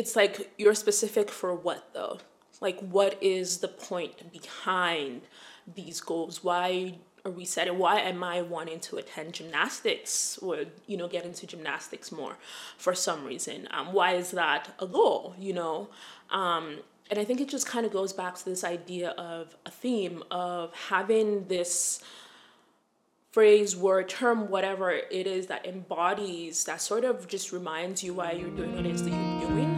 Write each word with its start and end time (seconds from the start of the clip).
it's 0.00 0.16
like 0.16 0.50
you're 0.56 0.74
specific 0.74 1.30
for 1.30 1.54
what 1.54 1.90
though? 1.92 2.18
Like, 2.62 2.80
what 2.80 3.22
is 3.22 3.58
the 3.58 3.68
point 3.68 4.32
behind 4.32 5.22
these 5.74 6.00
goals? 6.00 6.42
Why 6.42 6.94
are 7.24 7.30
we 7.30 7.44
setting? 7.44 7.78
Why 7.78 8.00
am 8.00 8.24
I 8.24 8.40
wanting 8.40 8.80
to 8.80 8.96
attend 8.96 9.34
gymnastics 9.34 10.38
or 10.38 10.64
you 10.86 10.96
know 10.96 11.06
get 11.06 11.26
into 11.26 11.46
gymnastics 11.46 12.10
more 12.10 12.38
for 12.78 12.94
some 12.94 13.26
reason? 13.26 13.68
Um, 13.72 13.92
why 13.92 14.14
is 14.14 14.30
that 14.30 14.74
a 14.78 14.86
goal? 14.86 15.34
You 15.38 15.52
know, 15.52 15.88
um, 16.30 16.78
and 17.10 17.18
I 17.18 17.24
think 17.24 17.42
it 17.42 17.50
just 17.50 17.66
kind 17.66 17.84
of 17.84 17.92
goes 17.92 18.14
back 18.14 18.36
to 18.36 18.44
this 18.46 18.64
idea 18.64 19.10
of 19.10 19.54
a 19.66 19.70
theme 19.70 20.22
of 20.30 20.72
having 20.88 21.46
this 21.48 22.02
phrase, 23.32 23.76
word, 23.76 24.08
term, 24.08 24.48
whatever 24.48 24.90
it 24.90 25.26
is 25.26 25.46
that 25.48 25.66
embodies, 25.66 26.64
that 26.64 26.80
sort 26.80 27.04
of 27.04 27.28
just 27.28 27.52
reminds 27.52 28.02
you 28.02 28.14
why 28.14 28.32
you're 28.32 28.50
doing 28.50 28.74
what 28.74 28.86
it 28.86 28.94
is 28.94 29.04
that 29.04 29.10
you're 29.10 29.50
doing. 29.50 29.69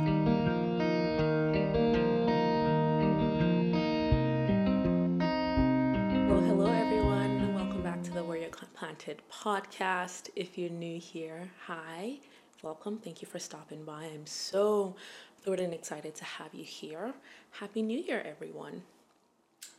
Planted 8.52 9.22
podcast. 9.32 10.28
If 10.36 10.56
you're 10.56 10.70
new 10.70 10.98
here, 11.00 11.50
hi, 11.66 12.18
welcome. 12.62 12.98
Thank 12.98 13.22
you 13.22 13.26
for 13.26 13.38
stopping 13.38 13.84
by. 13.84 14.04
I'm 14.04 14.26
so 14.26 14.94
thrilled 15.42 15.60
and 15.60 15.72
excited 15.72 16.14
to 16.16 16.24
have 16.24 16.54
you 16.54 16.62
here. 16.62 17.14
Happy 17.52 17.82
New 17.82 17.98
Year, 17.98 18.22
everyone. 18.24 18.82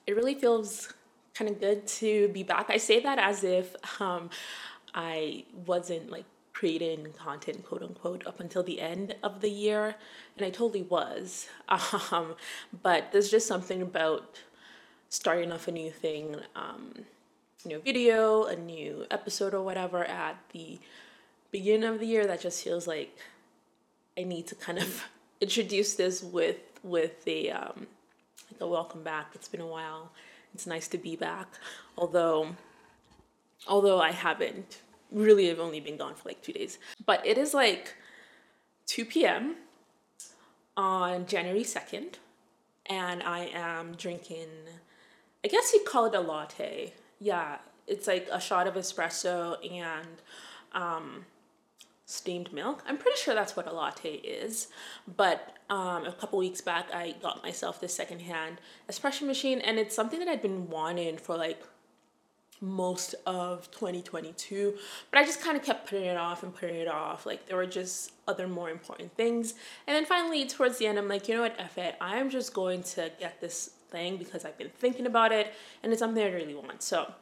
It 0.07 0.15
really 0.15 0.35
feels 0.35 0.91
kind 1.33 1.49
of 1.49 1.59
good 1.59 1.87
to 1.87 2.27
be 2.29 2.43
back. 2.43 2.69
I 2.69 2.77
say 2.77 2.99
that 3.01 3.19
as 3.19 3.43
if 3.43 3.75
um, 4.01 4.29
I 4.93 5.45
wasn't 5.65 6.09
like 6.09 6.25
creating 6.53 7.13
content, 7.17 7.65
quote 7.65 7.83
unquote, 7.83 8.25
up 8.27 8.39
until 8.39 8.63
the 8.63 8.81
end 8.81 9.15
of 9.23 9.41
the 9.41 9.49
year, 9.49 9.95
and 10.37 10.45
I 10.45 10.49
totally 10.49 10.83
was. 10.83 11.47
Um, 12.11 12.35
but 12.81 13.11
there's 13.11 13.29
just 13.31 13.47
something 13.47 13.81
about 13.81 14.39
starting 15.09 15.51
off 15.51 15.67
a 15.67 15.71
new 15.71 15.91
thing, 15.91 16.37
um, 16.55 17.05
new 17.65 17.79
video, 17.79 18.43
a 18.43 18.55
new 18.55 19.05
episode, 19.11 19.53
or 19.53 19.61
whatever 19.61 20.03
at 20.03 20.37
the 20.51 20.79
beginning 21.51 21.89
of 21.89 21.99
the 21.99 22.07
year 22.07 22.25
that 22.27 22.41
just 22.41 22.63
feels 22.63 22.87
like 22.87 23.17
I 24.17 24.23
need 24.23 24.47
to 24.47 24.55
kind 24.55 24.79
of 24.79 25.03
introduce 25.41 25.95
this 25.95 26.23
with 26.23 26.57
with 26.83 27.27
a 27.27 27.49
um, 27.49 27.87
like 28.51 28.61
a 28.61 28.67
welcome 28.67 29.03
back. 29.03 29.31
It's 29.33 29.47
been 29.47 29.61
a 29.61 29.67
while 29.67 30.11
it's 30.53 30.67
nice 30.67 30.87
to 30.89 30.97
be 30.97 31.15
back. 31.15 31.47
Although 31.97 32.55
although 33.67 33.99
I 33.99 34.11
haven't 34.11 34.81
really 35.11 35.47
have 35.47 35.59
only 35.59 35.79
been 35.79 35.97
gone 35.97 36.15
for 36.15 36.29
like 36.29 36.41
two 36.41 36.53
days. 36.53 36.77
But 37.05 37.25
it 37.25 37.37
is 37.37 37.53
like 37.53 37.95
2 38.87 39.05
p.m. 39.05 39.55
on 40.75 41.25
January 41.27 41.63
2nd, 41.63 42.15
and 42.87 43.21
I 43.23 43.51
am 43.53 43.93
drinking 43.93 44.49
I 45.45 45.49
guess 45.49 45.73
you'd 45.73 45.85
call 45.85 46.05
it 46.05 46.15
a 46.15 46.21
latte. 46.21 46.93
Yeah, 47.23 47.59
it's 47.87 48.05
like 48.05 48.27
a 48.29 48.41
shot 48.41 48.67
of 48.67 48.73
espresso 48.73 49.55
and 49.71 50.21
um, 50.73 51.25
steamed 52.05 52.51
milk. 52.51 52.83
I'm 52.85 52.97
pretty 52.97 53.17
sure 53.17 53.33
that's 53.33 53.55
what 53.55 53.65
a 53.65 53.71
latte 53.71 54.15
is. 54.15 54.67
But 55.15 55.55
um, 55.69 56.05
a 56.05 56.11
couple 56.11 56.37
weeks 56.37 56.59
back, 56.59 56.93
I 56.93 57.15
got 57.21 57.41
myself 57.41 57.79
this 57.79 57.95
secondhand 57.95 58.59
espresso 58.91 59.25
machine, 59.25 59.61
and 59.61 59.79
it's 59.79 59.95
something 59.95 60.19
that 60.19 60.27
I'd 60.27 60.41
been 60.41 60.69
wanting 60.69 61.15
for 61.15 61.37
like 61.37 61.63
most 62.61 63.13
of 63.25 63.69
2022 63.71 64.73
but 65.11 65.19
i 65.19 65.25
just 65.25 65.41
kind 65.41 65.57
of 65.57 65.63
kept 65.63 65.89
putting 65.89 66.05
it 66.05 66.15
off 66.15 66.43
and 66.43 66.55
putting 66.55 66.77
it 66.77 66.87
off 66.87 67.25
like 67.25 67.45
there 67.45 67.57
were 67.57 67.65
just 67.65 68.13
other 68.25 68.47
more 68.47 68.69
important 68.69 69.13
things 69.17 69.55
and 69.85 69.93
then 69.93 70.05
finally 70.05 70.45
towards 70.45 70.77
the 70.77 70.87
end 70.87 70.97
i'm 70.97 71.09
like 71.09 71.27
you 71.27 71.35
know 71.35 71.41
what 71.41 71.53
F 71.59 71.77
it 71.77 71.95
i'm 71.99 72.29
just 72.29 72.53
going 72.53 72.81
to 72.81 73.11
get 73.19 73.41
this 73.41 73.71
thing 73.93 74.17
because 74.17 74.43
i've 74.43 74.57
been 74.57 74.73
thinking 74.83 75.05
about 75.05 75.31
it 75.31 75.53
and 75.81 75.93
it's 75.93 75.99
something 75.99 76.23
i 76.23 76.31
really 76.39 76.55
want 76.55 76.83
so 76.83 77.13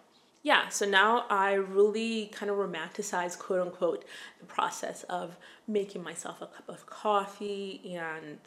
yeah, 0.43 0.69
so 0.69 0.85
now 0.87 1.25
I 1.29 1.53
really 1.53 2.31
kind 2.33 2.49
of 2.49 2.57
romanticize, 2.57 3.37
quote 3.37 3.61
unquote, 3.61 4.05
the 4.39 4.45
process 4.45 5.03
of 5.03 5.35
making 5.67 6.03
myself 6.03 6.41
a 6.41 6.47
cup 6.47 6.67
of 6.67 6.87
coffee 6.87 7.95
and 7.95 8.39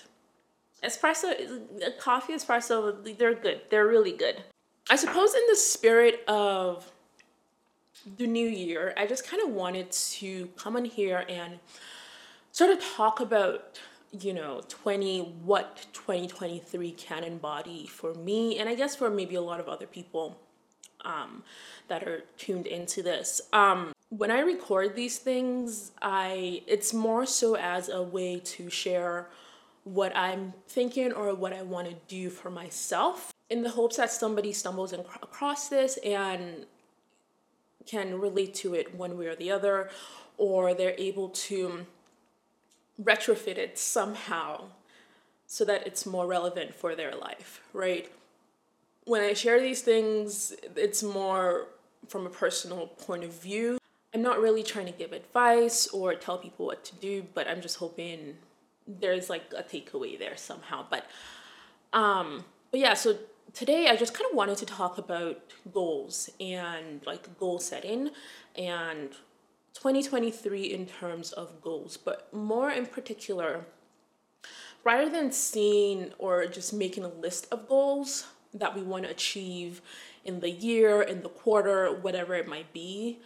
espresso, 0.82 1.32
uh, 1.32 1.90
coffee, 2.00 2.32
espresso, 2.32 3.16
they're 3.16 3.34
good. 3.34 3.60
They're 3.70 3.86
really 3.86 4.12
good. 4.12 4.42
I 4.90 4.96
suppose 4.96 5.34
in 5.34 5.42
the 5.48 5.56
spirit 5.56 6.24
of 6.26 6.90
the 8.18 8.26
new 8.26 8.48
year, 8.48 8.92
I 8.96 9.06
just 9.06 9.26
kind 9.26 9.42
of 9.42 9.50
wanted 9.50 9.92
to 9.92 10.48
come 10.56 10.76
in 10.76 10.84
here 10.84 11.24
and 11.28 11.60
sort 12.50 12.70
of 12.70 12.84
talk 12.84 13.20
about 13.20 13.78
you 14.20 14.32
know 14.32 14.62
20 14.68 15.22
what 15.44 15.86
2023 15.92 16.92
can 16.92 17.24
embody 17.24 17.86
for 17.86 18.14
me 18.14 18.58
and 18.58 18.68
i 18.68 18.74
guess 18.74 18.94
for 18.94 19.10
maybe 19.10 19.34
a 19.34 19.40
lot 19.40 19.58
of 19.58 19.68
other 19.68 19.86
people 19.86 20.38
um, 21.04 21.42
that 21.88 22.02
are 22.04 22.24
tuned 22.38 22.66
into 22.66 23.02
this. 23.02 23.40
Um, 23.52 23.92
when 24.10 24.30
I 24.30 24.40
record 24.40 24.94
these 24.94 25.18
things, 25.18 25.92
I 26.00 26.62
it's 26.66 26.92
more 26.92 27.26
so 27.26 27.56
as 27.56 27.88
a 27.88 28.02
way 28.02 28.40
to 28.44 28.70
share 28.70 29.28
what 29.84 30.16
I'm 30.16 30.54
thinking 30.68 31.12
or 31.12 31.34
what 31.34 31.52
I 31.52 31.62
want 31.62 31.88
to 31.88 31.96
do 32.08 32.30
for 32.30 32.50
myself 32.50 33.32
in 33.50 33.62
the 33.62 33.70
hopes 33.70 33.96
that 33.98 34.10
somebody 34.10 34.52
stumbles 34.52 34.92
across 34.92 35.68
this 35.68 35.98
and 35.98 36.64
can 37.86 38.18
relate 38.18 38.54
to 38.54 38.72
it 38.74 38.94
one 38.94 39.18
way 39.18 39.26
or 39.26 39.36
the 39.36 39.50
other 39.50 39.90
or 40.38 40.72
they're 40.72 40.94
able 40.96 41.28
to 41.28 41.84
retrofit 43.02 43.58
it 43.58 43.78
somehow 43.78 44.64
so 45.46 45.64
that 45.64 45.86
it's 45.86 46.06
more 46.06 46.26
relevant 46.26 46.74
for 46.74 46.94
their 46.94 47.14
life, 47.14 47.60
right? 47.72 48.10
when 49.04 49.22
I 49.22 49.34
share 49.34 49.60
these 49.60 49.82
things, 49.82 50.54
it's 50.76 51.02
more 51.02 51.66
from 52.08 52.26
a 52.26 52.30
personal 52.30 52.88
point 52.88 53.24
of 53.24 53.32
view. 53.40 53.78
I'm 54.14 54.22
not 54.22 54.40
really 54.40 54.62
trying 54.62 54.86
to 54.86 54.92
give 54.92 55.12
advice 55.12 55.88
or 55.88 56.14
tell 56.14 56.38
people 56.38 56.66
what 56.66 56.84
to 56.84 56.94
do, 56.96 57.26
but 57.34 57.48
I'm 57.48 57.60
just 57.60 57.76
hoping 57.78 58.36
there's 58.86 59.28
like 59.28 59.52
a 59.56 59.62
takeaway 59.62 60.18
there 60.18 60.36
somehow. 60.36 60.86
But 60.88 61.06
um 61.92 62.44
but 62.70 62.80
yeah, 62.80 62.94
so 62.94 63.16
today 63.52 63.88
I 63.88 63.96
just 63.96 64.14
kind 64.14 64.26
of 64.30 64.36
wanted 64.36 64.58
to 64.58 64.66
talk 64.66 64.98
about 64.98 65.40
goals 65.72 66.30
and 66.40 67.04
like 67.06 67.38
goal 67.38 67.58
setting 67.58 68.10
and 68.56 69.10
2023 69.74 70.62
in 70.62 70.86
terms 70.86 71.32
of 71.32 71.60
goals, 71.60 71.96
but 71.96 72.32
more 72.32 72.70
in 72.70 72.86
particular 72.86 73.66
rather 74.84 75.08
than 75.08 75.32
seeing 75.32 76.12
or 76.18 76.46
just 76.46 76.72
making 76.72 77.04
a 77.04 77.08
list 77.08 77.46
of 77.50 77.66
goals, 77.68 78.26
that 78.52 78.76
we 78.76 78.82
want 78.82 79.04
to 79.04 79.10
achieve 79.10 79.82
in 80.24 80.40
the 80.40 80.50
year, 80.50 81.02
in 81.02 81.22
the 81.22 81.28
quarter, 81.28 81.92
whatever 81.92 82.34
it 82.34 82.46
might 82.46 82.72
be, 82.72 83.18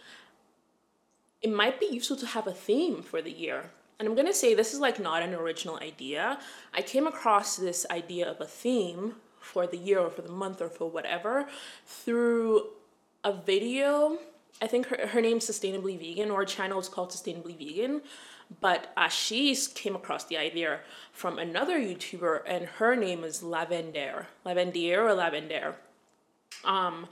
it 1.41 1.51
might 1.51 1.79
be 1.79 1.85
useful 1.85 2.17
to 2.17 2.25
have 2.25 2.47
a 2.47 2.51
theme 2.51 3.01
for 3.01 3.21
the 3.21 3.31
year. 3.31 3.69
And 3.99 4.07
I'm 4.07 4.15
gonna 4.15 4.33
say 4.33 4.53
this 4.53 4.73
is 4.73 4.79
like 4.79 4.99
not 4.99 5.21
an 5.21 5.33
original 5.33 5.77
idea. 5.77 6.39
I 6.73 6.81
came 6.81 7.05
across 7.05 7.57
this 7.57 7.85
idea 7.91 8.29
of 8.29 8.41
a 8.41 8.45
theme 8.45 9.15
for 9.39 9.67
the 9.67 9.77
year 9.77 9.99
or 9.99 10.09
for 10.09 10.21
the 10.21 10.31
month 10.31 10.61
or 10.61 10.69
for 10.69 10.89
whatever 10.89 11.47
through 11.85 12.67
a 13.23 13.33
video. 13.33 14.17
I 14.61 14.67
think 14.67 14.87
her, 14.87 15.07
her 15.07 15.21
name's 15.21 15.49
Sustainably 15.49 15.97
Vegan 15.97 16.31
or 16.31 16.45
channel 16.45 16.79
is 16.79 16.89
called 16.89 17.11
Sustainably 17.11 17.57
Vegan. 17.57 18.01
But 18.61 18.95
Ashish 18.95 19.73
came 19.75 19.95
across 19.95 20.25
the 20.25 20.37
idea 20.37 20.79
from 21.11 21.37
another 21.37 21.79
YouTuber, 21.79 22.41
and 22.47 22.65
her 22.65 22.95
name 22.95 23.23
is 23.23 23.41
Lavendaire, 23.41 24.25
Lavendaire 24.43 24.97
or 24.97 25.15
Lavendaire. 25.15 25.75
Um, 26.65 27.07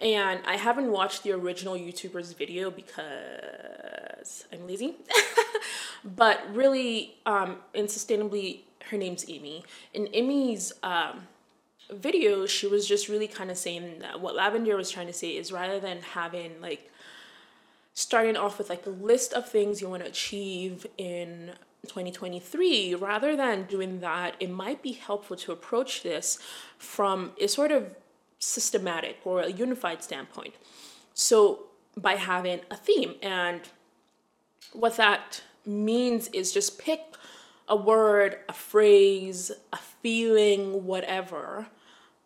and 0.00 0.40
I 0.46 0.56
haven't 0.56 0.90
watched 0.90 1.22
the 1.22 1.32
original 1.32 1.74
YouTuber's 1.74 2.34
video 2.34 2.70
because 2.70 4.44
I'm 4.52 4.66
lazy. 4.66 4.96
but 6.04 6.42
really, 6.54 7.14
um, 7.24 7.56
and 7.74 7.88
sustainably, 7.88 8.60
her 8.90 8.98
name's 8.98 9.24
Amy. 9.28 9.64
In 9.94 10.08
Amy's 10.12 10.72
um, 10.82 11.26
video, 11.94 12.46
she 12.46 12.66
was 12.66 12.86
just 12.86 13.08
really 13.08 13.28
kind 13.28 13.50
of 13.50 13.56
saying 13.56 14.00
that 14.00 14.20
what 14.20 14.34
Lavendaire 14.34 14.76
was 14.76 14.90
trying 14.90 15.06
to 15.06 15.12
say 15.12 15.36
is 15.36 15.52
rather 15.52 15.80
than 15.80 16.00
having 16.02 16.60
like 16.60 16.90
starting 17.94 18.36
off 18.36 18.58
with 18.58 18.70
like 18.70 18.86
a 18.86 18.90
list 18.90 19.32
of 19.32 19.48
things 19.48 19.80
you 19.80 19.88
want 19.88 20.02
to 20.02 20.08
achieve 20.08 20.86
in 20.96 21.52
2023 21.86 22.94
rather 22.94 23.36
than 23.36 23.64
doing 23.64 24.00
that 24.00 24.36
it 24.38 24.48
might 24.48 24.82
be 24.82 24.92
helpful 24.92 25.36
to 25.36 25.50
approach 25.50 26.02
this 26.04 26.38
from 26.78 27.32
a 27.40 27.48
sort 27.48 27.72
of 27.72 27.94
systematic 28.38 29.18
or 29.24 29.40
a 29.40 29.50
unified 29.50 30.02
standpoint. 30.02 30.54
So 31.14 31.64
by 31.96 32.14
having 32.14 32.60
a 32.70 32.76
theme 32.76 33.14
and 33.20 33.60
what 34.72 34.96
that 34.96 35.42
means 35.66 36.28
is 36.28 36.52
just 36.52 36.78
pick 36.78 37.00
a 37.68 37.76
word 37.76 38.38
a 38.48 38.52
phrase 38.52 39.52
a 39.72 39.76
feeling 39.76 40.84
whatever 40.86 41.66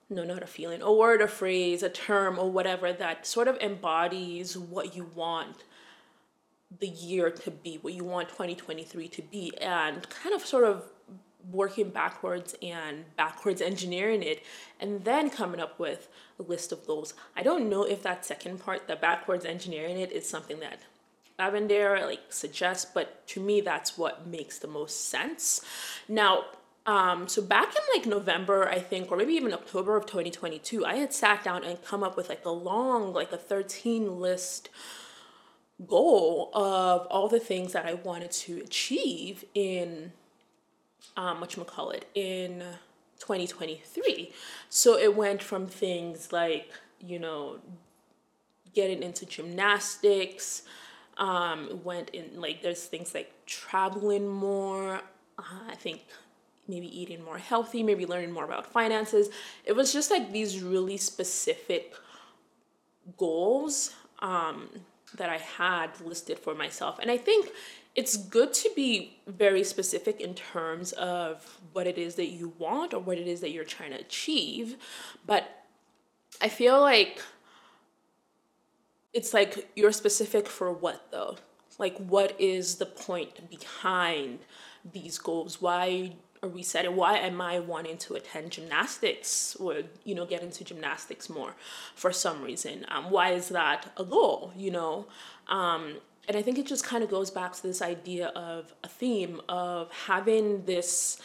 no, 0.08 0.24
not 0.24 0.42
a 0.42 0.46
feeling, 0.46 0.82
a 0.82 0.92
word, 0.92 1.20
a 1.20 1.28
phrase, 1.28 1.82
a 1.82 1.88
term, 1.88 2.38
or 2.38 2.50
whatever 2.50 2.92
that 2.92 3.26
sort 3.26 3.48
of 3.48 3.56
embodies 3.58 4.56
what 4.56 4.94
you 4.94 5.10
want 5.14 5.64
the 6.78 6.88
year 6.88 7.30
to 7.30 7.50
be, 7.50 7.78
what 7.80 7.94
you 7.94 8.04
want 8.04 8.28
2023 8.28 9.08
to 9.08 9.22
be, 9.22 9.52
and 9.60 10.08
kind 10.10 10.34
of 10.34 10.44
sort 10.44 10.64
of 10.64 10.84
working 11.50 11.90
backwards 11.90 12.56
and 12.60 13.04
backwards 13.16 13.62
engineering 13.62 14.22
it 14.22 14.42
and 14.80 15.04
then 15.04 15.30
coming 15.30 15.60
up 15.60 15.78
with 15.78 16.08
a 16.40 16.42
list 16.42 16.72
of 16.72 16.84
goals. 16.86 17.14
I 17.36 17.42
don't 17.42 17.68
know 17.68 17.84
if 17.84 18.02
that 18.02 18.24
second 18.24 18.58
part, 18.58 18.88
the 18.88 18.96
backwards 18.96 19.44
engineering 19.44 19.98
it, 19.98 20.10
is 20.10 20.28
something 20.28 20.60
that 20.60 20.80
Lavendaire 21.38 22.04
like 22.04 22.20
suggests, 22.30 22.90
but 22.92 23.26
to 23.28 23.40
me 23.40 23.60
that's 23.60 23.96
what 23.96 24.26
makes 24.26 24.58
the 24.58 24.66
most 24.66 25.08
sense. 25.08 25.60
Now, 26.08 26.44
um, 26.86 27.26
so 27.26 27.42
back 27.42 27.74
in 27.74 27.82
like 27.96 28.06
November, 28.06 28.68
I 28.68 28.78
think, 28.78 29.10
or 29.10 29.16
maybe 29.16 29.32
even 29.34 29.52
October 29.52 29.96
of 29.96 30.06
2022, 30.06 30.86
I 30.86 30.96
had 30.96 31.12
sat 31.12 31.42
down 31.42 31.64
and 31.64 31.82
come 31.82 32.04
up 32.04 32.16
with 32.16 32.28
like 32.28 32.44
a 32.44 32.50
long, 32.50 33.12
like 33.12 33.32
a 33.32 33.36
13 33.36 34.20
list 34.20 34.68
goal 35.86 36.50
of 36.54 37.06
all 37.08 37.28
the 37.28 37.40
things 37.40 37.72
that 37.72 37.84
I 37.84 37.94
wanted 37.94 38.30
to 38.30 38.58
achieve 38.64 39.44
in 39.52 40.12
um 41.18 41.38
what 41.38 41.54
you 41.54 41.62
call 41.64 41.90
it 41.90 42.06
in 42.14 42.60
2023. 43.18 44.32
So 44.70 44.96
it 44.96 45.14
went 45.14 45.42
from 45.42 45.66
things 45.66 46.32
like, 46.32 46.70
you 47.00 47.18
know, 47.18 47.58
getting 48.74 49.02
into 49.02 49.26
gymnastics, 49.26 50.62
um, 51.16 51.80
went 51.82 52.10
in 52.10 52.40
like 52.40 52.62
there's 52.62 52.84
things 52.84 53.14
like 53.14 53.32
traveling 53.46 54.28
more. 54.28 55.00
Uh, 55.38 55.42
I 55.68 55.74
think 55.74 56.02
maybe 56.68 56.86
eating 57.00 57.22
more 57.22 57.38
healthy, 57.38 57.82
maybe 57.82 58.06
learning 58.06 58.32
more 58.32 58.44
about 58.44 58.66
finances. 58.66 59.28
It 59.64 59.72
was 59.72 59.92
just 59.92 60.10
like 60.10 60.32
these 60.32 60.62
really 60.62 60.96
specific 60.96 61.94
goals 63.16 63.94
um, 64.20 64.68
that 65.16 65.28
I 65.28 65.38
had 65.38 65.90
listed 66.04 66.38
for 66.38 66.54
myself. 66.54 66.98
And 66.98 67.10
I 67.10 67.16
think 67.16 67.50
it's 67.94 68.16
good 68.16 68.52
to 68.52 68.70
be 68.76 69.16
very 69.26 69.64
specific 69.64 70.20
in 70.20 70.34
terms 70.34 70.92
of 70.92 71.60
what 71.72 71.86
it 71.86 71.96
is 71.96 72.16
that 72.16 72.26
you 72.26 72.52
want 72.58 72.92
or 72.92 73.00
what 73.00 73.18
it 73.18 73.26
is 73.26 73.40
that 73.40 73.50
you're 73.50 73.64
trying 73.64 73.92
to 73.92 74.00
achieve. 74.00 74.76
But 75.26 75.64
I 76.40 76.48
feel 76.48 76.80
like 76.80 77.22
it's 79.14 79.32
like 79.32 79.70
you're 79.74 79.92
specific 79.92 80.46
for 80.46 80.70
what 80.70 81.10
though? 81.10 81.36
Like, 81.78 81.96
what 81.98 82.38
is 82.38 82.76
the 82.76 82.86
point 82.86 83.50
behind 83.50 84.40
these 84.92 85.18
goals? 85.18 85.60
Why 85.60 86.12
are 86.46 86.48
we 86.48 86.62
setting? 86.62 86.96
Why 86.96 87.18
am 87.18 87.40
I 87.40 87.58
wanting 87.58 87.98
to 87.98 88.14
attend 88.14 88.52
gymnastics 88.52 89.56
or 89.56 89.82
you 90.04 90.14
know 90.14 90.24
get 90.24 90.42
into 90.42 90.64
gymnastics 90.64 91.28
more 91.28 91.54
for 91.94 92.12
some 92.12 92.42
reason? 92.42 92.86
Um, 92.88 93.10
why 93.10 93.30
is 93.30 93.48
that 93.50 93.92
a 93.96 94.04
goal? 94.04 94.52
You 94.56 94.70
know, 94.70 95.06
um, 95.48 95.96
and 96.28 96.36
I 96.36 96.42
think 96.42 96.58
it 96.58 96.66
just 96.66 96.84
kind 96.84 97.04
of 97.04 97.10
goes 97.10 97.30
back 97.30 97.52
to 97.54 97.62
this 97.62 97.82
idea 97.82 98.28
of 98.28 98.72
a 98.82 98.88
theme 98.88 99.40
of 99.48 99.90
having 99.92 100.64
this 100.64 101.20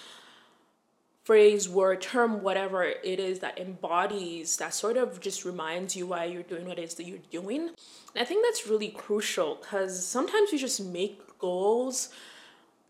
phrase, 1.24 1.70
word, 1.70 2.02
term, 2.02 2.42
whatever 2.42 2.84
it 2.84 3.20
is 3.20 3.40
that 3.40 3.60
embodies, 3.60 4.58
that 4.58 4.74
sort 4.74 4.98
of 4.98 5.20
just 5.20 5.46
reminds 5.46 5.96
you 5.96 6.08
why 6.08 6.26
you're 6.26 6.44
doing 6.44 6.68
what 6.68 6.80
it 6.80 6.84
is 6.84 6.96
that 6.96 7.06
you're 7.06 7.20
doing. 7.30 7.70
And 7.70 8.22
I 8.22 8.26
think 8.26 8.44
that's 8.44 8.68
really 8.68 8.90
crucial 8.90 9.60
because 9.62 10.06
sometimes 10.06 10.52
we 10.52 10.58
just 10.58 10.84
make 10.84 11.22
goals 11.38 12.10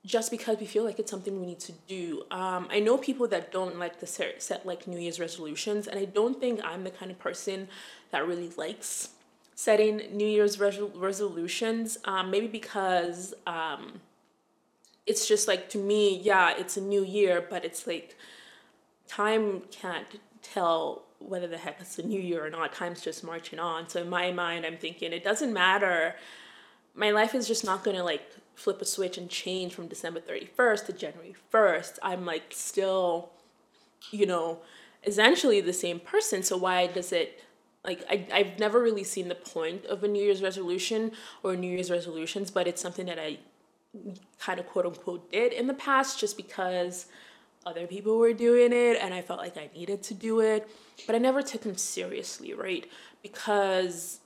just 0.05 0.31
because 0.31 0.57
we 0.59 0.65
feel 0.65 0.83
like 0.83 0.97
it's 0.97 1.11
something 1.11 1.39
we 1.39 1.45
need 1.45 1.59
to 1.59 1.73
do. 1.87 2.23
Um, 2.31 2.67
I 2.71 2.79
know 2.79 2.97
people 2.97 3.27
that 3.27 3.51
don't 3.51 3.77
like 3.77 3.99
to 3.99 4.07
set, 4.07 4.41
set 4.41 4.65
like 4.65 4.87
New 4.87 4.99
Year's 4.99 5.19
resolutions, 5.19 5.87
and 5.87 5.99
I 5.99 6.05
don't 6.05 6.39
think 6.39 6.59
I'm 6.63 6.83
the 6.83 6.89
kind 6.89 7.11
of 7.11 7.19
person 7.19 7.67
that 8.09 8.27
really 8.27 8.49
likes 8.57 9.09
setting 9.53 9.97
New 10.11 10.27
Year's 10.27 10.59
resolutions. 10.59 11.99
Um, 12.05 12.31
maybe 12.31 12.47
because 12.47 13.35
um, 13.45 14.01
it's 15.05 15.27
just 15.27 15.47
like 15.47 15.69
to 15.69 15.77
me, 15.77 16.19
yeah, 16.19 16.55
it's 16.57 16.77
a 16.77 16.81
new 16.81 17.03
year, 17.03 17.45
but 17.47 17.63
it's 17.63 17.85
like 17.85 18.17
time 19.07 19.61
can't 19.69 20.07
tell 20.41 21.03
whether 21.19 21.47
the 21.47 21.57
heck 21.57 21.79
it's 21.79 21.99
a 21.99 22.03
new 22.03 22.19
year 22.19 22.43
or 22.43 22.49
not. 22.49 22.73
Time's 22.73 23.01
just 23.01 23.23
marching 23.23 23.59
on. 23.59 23.87
So 23.87 24.01
in 24.01 24.09
my 24.09 24.31
mind, 24.31 24.65
I'm 24.65 24.77
thinking 24.77 25.13
it 25.13 25.23
doesn't 25.23 25.53
matter. 25.53 26.15
My 26.95 27.11
life 27.11 27.35
is 27.35 27.47
just 27.47 27.63
not 27.63 27.83
gonna 27.83 28.03
like 28.03 28.27
flip 28.55 28.81
a 28.81 28.85
switch 28.85 29.17
and 29.17 29.29
change 29.29 29.73
from 29.73 29.87
December 29.87 30.19
31st 30.19 30.85
to 30.87 30.93
January 30.93 31.35
1st. 31.53 31.99
I'm 32.03 32.25
like 32.25 32.51
still, 32.51 33.31
you 34.11 34.25
know, 34.25 34.59
essentially 35.05 35.61
the 35.61 35.73
same 35.73 35.99
person. 35.99 36.43
So 36.43 36.57
why 36.57 36.87
does 36.87 37.11
it 37.11 37.43
like 37.83 38.03
I, 38.09 38.27
I've 38.31 38.59
never 38.59 38.81
really 38.81 39.03
seen 39.03 39.27
the 39.27 39.35
point 39.35 39.85
of 39.85 40.03
a 40.03 40.07
New 40.07 40.23
Year's 40.23 40.43
resolution 40.43 41.11
or 41.43 41.55
New 41.55 41.71
Year's 41.71 41.89
resolutions, 41.89 42.51
but 42.51 42.67
it's 42.67 42.81
something 42.81 43.07
that 43.07 43.19
I 43.19 43.39
kind 44.39 44.59
of 44.59 44.67
quote 44.67 44.85
unquote 44.85 45.31
did 45.31 45.51
in 45.53 45.67
the 45.67 45.73
past 45.73 46.19
just 46.19 46.37
because 46.37 47.07
other 47.65 47.85
people 47.87 48.17
were 48.17 48.33
doing 48.33 48.71
it 48.71 48.97
and 49.01 49.13
I 49.13 49.21
felt 49.21 49.39
like 49.39 49.57
I 49.57 49.69
needed 49.75 50.03
to 50.03 50.13
do 50.13 50.39
it. 50.41 50.67
But 51.05 51.15
I 51.15 51.19
never 51.19 51.41
took 51.41 51.61
them 51.61 51.75
seriously, 51.75 52.53
right? 52.53 52.89
Because 53.23 54.19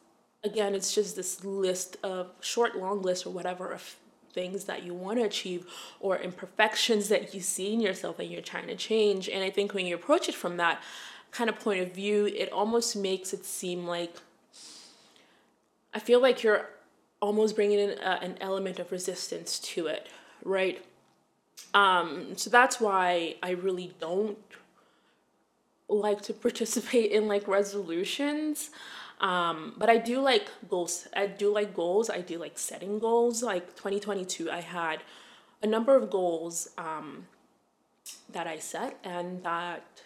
again, 0.43 0.75
it's 0.75 0.93
just 0.93 1.15
this 1.15 1.43
list 1.43 1.97
of 2.03 2.31
short, 2.41 2.77
long 2.77 3.01
list 3.01 3.25
or 3.25 3.31
whatever 3.31 3.71
of 3.71 3.95
things 4.35 4.65
that 4.65 4.83
you 4.83 4.93
want 4.93 5.17
to 5.17 5.23
achieve 5.23 5.65
or 5.99 6.17
imperfections 6.17 7.09
that 7.09 7.33
you 7.33 7.41
see 7.41 7.73
in 7.73 7.79
yourself 7.79 8.19
and 8.19 8.29
you're 8.29 8.41
trying 8.41 8.67
to 8.67 8.75
change. 8.75 9.27
And 9.27 9.43
I 9.43 9.49
think 9.49 9.73
when 9.73 9.87
you 9.87 9.95
approach 9.95 10.29
it 10.29 10.35
from 10.35 10.57
that 10.57 10.83
kind 11.31 11.49
of 11.49 11.59
point 11.59 11.81
of 11.81 11.93
view, 11.93 12.27
it 12.27 12.51
almost 12.51 12.95
makes 12.95 13.33
it 13.33 13.45
seem 13.45 13.87
like 13.87 14.13
I 15.93 15.99
feel 15.99 16.21
like 16.21 16.43
you're 16.43 16.69
almost 17.21 17.55
bringing 17.55 17.79
in 17.79 17.91
a, 17.91 18.19
an 18.21 18.35
element 18.41 18.79
of 18.79 18.91
resistance 18.91 19.59
to 19.59 19.87
it, 19.87 20.07
right? 20.43 20.83
Um, 21.73 22.35
so 22.35 22.49
that's 22.49 22.81
why 22.81 23.35
I 23.41 23.51
really 23.51 23.93
don't 23.99 24.37
like 25.87 26.21
to 26.23 26.33
participate 26.47 27.11
in 27.11 27.27
like 27.27 27.47
resolutions. 27.47 28.69
Um, 29.25 29.73
but 29.75 29.89
I 29.89 29.97
do 29.97 30.21
like 30.21 30.51
goals. 30.69 31.07
I 31.15 31.25
do 31.25 31.51
like 31.51 31.73
goals. 31.73 32.11
I 32.11 32.21
do 32.21 32.37
like 32.37 32.59
setting 32.59 32.99
goals. 32.99 33.41
Like 33.41 33.75
2022, 33.75 34.51
I 34.51 34.61
had 34.61 34.99
a 35.63 35.67
number 35.67 35.95
of 35.95 36.11
goals 36.11 36.69
um, 36.77 37.25
that 38.31 38.45
I 38.45 38.59
set 38.59 38.99
and 39.03 39.41
that 39.41 40.03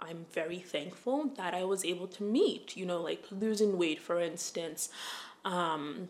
I'm 0.00 0.24
very 0.32 0.60
thankful 0.60 1.26
that 1.36 1.52
I 1.52 1.64
was 1.64 1.84
able 1.84 2.06
to 2.06 2.22
meet. 2.22 2.74
You 2.74 2.86
know, 2.86 3.02
like 3.02 3.24
losing 3.30 3.76
weight, 3.76 4.00
for 4.00 4.18
instance. 4.18 4.88
Um, 5.44 6.08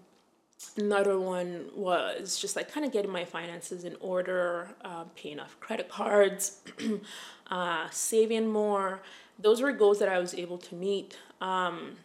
another 0.76 1.18
one 1.18 1.70
was 1.74 2.38
just 2.38 2.54
like 2.54 2.70
kind 2.70 2.86
of 2.86 2.92
getting 2.92 3.10
my 3.10 3.24
finances 3.24 3.82
in 3.82 3.96
order, 3.98 4.68
uh, 4.84 5.06
paying 5.16 5.40
off 5.40 5.58
credit 5.58 5.88
cards, 5.88 6.60
uh, 7.50 7.90
saving 7.90 8.46
more. 8.46 9.02
Those 9.40 9.60
were 9.60 9.72
goals 9.72 9.98
that 9.98 10.08
I 10.08 10.20
was 10.20 10.34
able 10.34 10.58
to 10.58 10.76
meet. 10.76 11.18
Um, 11.40 11.96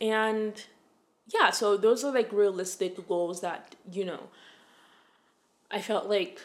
and 0.00 0.62
yeah, 1.32 1.50
so 1.50 1.76
those 1.76 2.04
are 2.04 2.12
like 2.12 2.32
realistic 2.32 3.06
goals 3.06 3.40
that, 3.40 3.76
you 3.90 4.04
know, 4.04 4.28
I 5.70 5.80
felt 5.80 6.08
like 6.08 6.40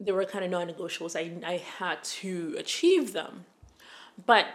they 0.00 0.12
were 0.12 0.24
kind 0.24 0.44
of 0.44 0.50
non 0.50 0.68
negotiables. 0.68 1.16
I, 1.16 1.46
I 1.46 1.56
had 1.56 2.02
to 2.04 2.54
achieve 2.58 3.12
them. 3.12 3.44
But 4.26 4.46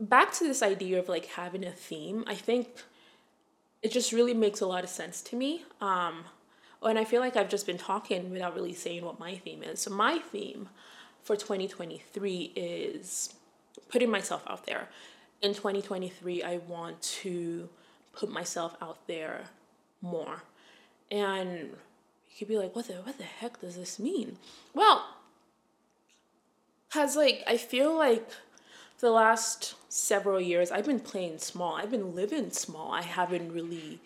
back 0.00 0.32
to 0.34 0.44
this 0.44 0.62
idea 0.62 0.98
of 0.98 1.08
like 1.08 1.26
having 1.26 1.64
a 1.64 1.72
theme, 1.72 2.24
I 2.26 2.34
think 2.34 2.68
it 3.82 3.92
just 3.92 4.12
really 4.12 4.34
makes 4.34 4.60
a 4.60 4.66
lot 4.66 4.84
of 4.84 4.90
sense 4.90 5.20
to 5.22 5.36
me. 5.36 5.64
Um, 5.80 6.24
and 6.82 6.98
I 6.98 7.04
feel 7.04 7.20
like 7.20 7.36
I've 7.36 7.48
just 7.48 7.66
been 7.66 7.78
talking 7.78 8.30
without 8.30 8.54
really 8.54 8.72
saying 8.72 9.04
what 9.04 9.20
my 9.20 9.36
theme 9.36 9.62
is. 9.62 9.80
So, 9.80 9.90
my 9.90 10.18
theme 10.18 10.68
for 11.22 11.36
2023 11.36 12.52
is 12.56 13.34
putting 13.88 14.10
myself 14.10 14.42
out 14.48 14.66
there 14.66 14.88
in 15.42 15.54
2023, 15.54 16.42
I 16.42 16.58
want 16.68 17.02
to 17.02 17.68
put 18.12 18.30
myself 18.30 18.76
out 18.80 19.06
there 19.06 19.44
more. 20.00 20.42
And 21.10 21.70
you 22.30 22.38
could 22.38 22.48
be 22.48 22.56
like, 22.56 22.74
what 22.74 22.86
the 22.86 22.94
what 22.94 23.18
the 23.18 23.24
heck 23.24 23.60
does 23.60 23.76
this 23.76 23.98
mean? 23.98 24.38
Well, 24.72 25.04
cause 26.92 27.16
like 27.16 27.42
I 27.46 27.56
feel 27.56 27.96
like 27.96 28.28
the 29.00 29.10
last 29.10 29.74
several 29.88 30.40
years 30.40 30.70
I've 30.70 30.86
been 30.86 31.00
playing 31.00 31.38
small. 31.38 31.74
I've 31.74 31.90
been 31.90 32.14
living 32.14 32.50
small. 32.50 32.92
I 32.92 33.02
haven't 33.02 33.52
really 33.52 34.00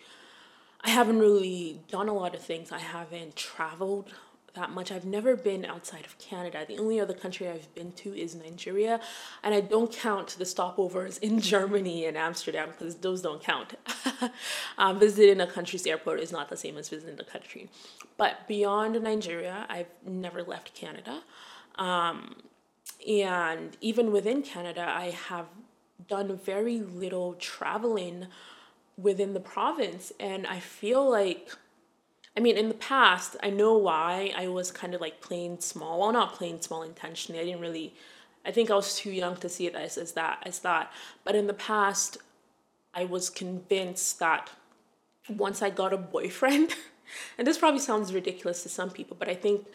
I 0.82 0.90
haven't 0.90 1.18
really 1.18 1.80
done 1.88 2.08
a 2.08 2.14
lot 2.14 2.34
of 2.34 2.42
things. 2.42 2.72
I 2.72 2.78
haven't 2.78 3.36
traveled 3.36 4.12
that 4.56 4.70
much. 4.70 4.90
I've 4.90 5.04
never 5.04 5.36
been 5.36 5.64
outside 5.64 6.04
of 6.04 6.18
Canada. 6.18 6.64
The 6.66 6.78
only 6.78 6.98
other 7.00 7.14
country 7.14 7.48
I've 7.48 7.72
been 7.74 7.92
to 7.92 8.12
is 8.12 8.34
Nigeria, 8.34 9.00
and 9.42 9.54
I 9.54 9.60
don't 9.60 9.92
count 9.92 10.36
the 10.38 10.44
stopovers 10.44 11.18
in 11.22 11.40
Germany 11.40 12.04
and 12.04 12.16
Amsterdam 12.16 12.70
because 12.70 12.96
those 12.96 13.22
don't 13.22 13.42
count. 13.42 13.74
um, 14.78 14.98
visiting 14.98 15.40
a 15.40 15.46
country's 15.46 15.86
airport 15.86 16.20
is 16.20 16.32
not 16.32 16.48
the 16.48 16.56
same 16.56 16.76
as 16.76 16.88
visiting 16.88 17.16
the 17.16 17.24
country. 17.24 17.68
But 18.16 18.48
beyond 18.48 19.00
Nigeria, 19.02 19.66
I've 19.68 19.90
never 20.04 20.42
left 20.42 20.74
Canada. 20.74 21.22
Um, 21.76 22.36
and 23.06 23.76
even 23.80 24.10
within 24.10 24.42
Canada, 24.42 24.82
I 24.82 25.10
have 25.10 25.46
done 26.08 26.38
very 26.38 26.80
little 26.80 27.34
traveling 27.34 28.26
within 28.98 29.34
the 29.34 29.40
province, 29.40 30.12
and 30.18 30.46
I 30.46 30.60
feel 30.60 31.08
like 31.08 31.50
I 32.36 32.40
mean, 32.40 32.58
in 32.58 32.68
the 32.68 32.74
past, 32.74 33.36
I 33.42 33.48
know 33.48 33.76
why 33.78 34.32
I 34.36 34.48
was 34.48 34.70
kind 34.70 34.94
of 34.94 35.00
like 35.00 35.20
playing 35.20 35.60
small. 35.60 36.00
Well, 36.00 36.12
not 36.12 36.34
playing 36.34 36.60
small 36.60 36.82
intentionally. 36.82 37.40
I 37.40 37.44
didn't 37.44 37.60
really. 37.60 37.94
I 38.44 38.50
think 38.50 38.70
I 38.70 38.74
was 38.74 38.96
too 38.96 39.10
young 39.10 39.36
to 39.38 39.48
see 39.48 39.66
it 39.66 39.74
as, 39.74 39.96
as 39.96 40.12
that 40.12 40.42
as 40.44 40.60
that. 40.60 40.92
But 41.24 41.34
in 41.34 41.46
the 41.46 41.54
past, 41.54 42.18
I 42.94 43.04
was 43.04 43.30
convinced 43.30 44.18
that 44.18 44.50
once 45.28 45.62
I 45.62 45.70
got 45.70 45.92
a 45.92 45.96
boyfriend, 45.96 46.74
and 47.38 47.46
this 47.46 47.58
probably 47.58 47.80
sounds 47.80 48.12
ridiculous 48.12 48.62
to 48.64 48.68
some 48.68 48.90
people, 48.90 49.16
but 49.18 49.28
I 49.28 49.34
think 49.34 49.66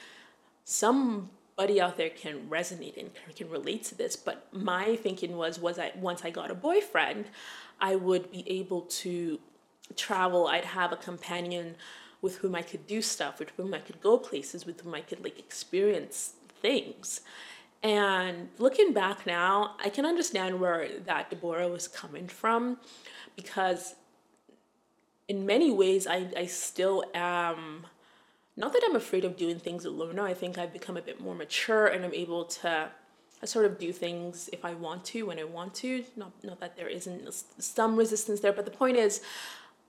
somebody 0.63 1.81
out 1.81 1.97
there 1.97 2.09
can 2.09 2.47
resonate 2.47 2.97
and 2.97 3.09
can 3.35 3.49
relate 3.49 3.83
to 3.85 3.95
this. 3.95 4.15
But 4.15 4.47
my 4.53 4.95
thinking 4.97 5.35
was 5.35 5.59
was 5.59 5.79
I 5.79 5.93
once 5.95 6.23
I 6.23 6.29
got 6.29 6.51
a 6.51 6.55
boyfriend, 6.55 7.25
I 7.79 7.95
would 7.95 8.31
be 8.31 8.47
able 8.47 8.81
to 8.81 9.39
travel. 9.95 10.47
I'd 10.47 10.65
have 10.65 10.91
a 10.91 10.97
companion 10.97 11.75
with 12.21 12.37
whom 12.37 12.55
I 12.55 12.61
could 12.61 12.85
do 12.87 13.01
stuff, 13.01 13.39
with 13.39 13.51
whom 13.57 13.73
I 13.73 13.79
could 13.79 14.01
go 14.01 14.17
places, 14.17 14.65
with 14.65 14.81
whom 14.81 14.93
I 14.93 15.01
could 15.01 15.23
like 15.23 15.39
experience 15.39 16.33
things. 16.61 17.21
And 17.83 18.49
looking 18.59 18.93
back 18.93 19.25
now, 19.25 19.75
I 19.83 19.89
can 19.89 20.05
understand 20.05 20.59
where 20.59 20.87
that 20.99 21.31
Deborah 21.31 21.67
was 21.67 21.87
coming 21.87 22.27
from 22.27 22.77
because 23.35 23.95
in 25.27 25.45
many 25.45 25.71
ways 25.71 26.05
I, 26.05 26.29
I 26.37 26.45
still 26.45 27.03
am 27.15 27.87
not 28.57 28.73
that 28.73 28.83
I'm 28.85 28.95
afraid 28.95 29.25
of 29.25 29.37
doing 29.37 29.57
things 29.57 29.85
alone 29.85 30.17
now. 30.17 30.25
I 30.25 30.33
think 30.33 30.57
I've 30.57 30.73
become 30.73 30.97
a 30.97 31.01
bit 31.01 31.21
more 31.21 31.33
mature 31.33 31.87
and 31.87 32.05
I'm 32.05 32.13
able 32.13 32.45
to 32.45 32.89
I 33.43 33.47
sort 33.47 33.65
of 33.65 33.79
do 33.79 33.91
things 33.91 34.51
if 34.53 34.63
I 34.63 34.75
want 34.75 35.03
to 35.05 35.23
when 35.23 35.39
I 35.39 35.45
want 35.45 35.73
to. 35.75 36.03
Not 36.15 36.31
not 36.43 36.59
that 36.59 36.75
there 36.75 36.87
isn't 36.87 37.33
some 37.57 37.95
resistance 37.95 38.41
there, 38.41 38.53
but 38.53 38.65
the 38.65 38.71
point 38.71 38.97
is 38.97 39.21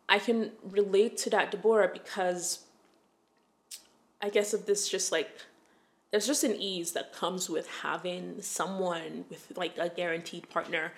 I 0.09 0.18
can 0.18 0.52
relate 0.62 1.16
to 1.18 1.30
that 1.30 1.50
Deborah 1.50 1.90
because 1.92 2.61
I 4.21 4.28
guess 4.28 4.54
of 4.54 4.66
this 4.66 4.88
just 4.88 5.11
like 5.11 5.30
there's 6.11 6.26
just 6.26 6.44
an 6.44 6.54
ease 6.56 6.92
that 6.92 7.12
comes 7.14 7.49
with 7.49 7.66
having 7.66 8.42
someone 8.42 9.25
with 9.30 9.52
like 9.56 9.76
a 9.78 9.88
guaranteed 9.88 10.49
partner 10.50 10.92